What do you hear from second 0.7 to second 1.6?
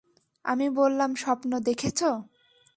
বললাম, স্বপ্ন